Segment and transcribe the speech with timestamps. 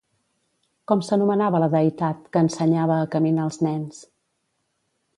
[0.91, 4.05] Com s'anomenava la deïtat que ensenyava a caminar els nens?